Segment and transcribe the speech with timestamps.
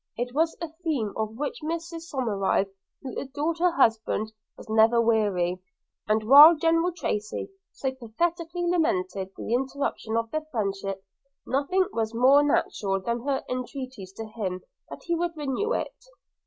[0.17, 2.67] It was a theme of which Mrs Somerive,
[3.03, 5.61] who adored her husband, was never weary,
[6.07, 11.03] and while General Tracy so pathetically lamented the interruption of their friendship,
[11.45, 15.93] nothing was more natural than her entreaties to him that he would renew it.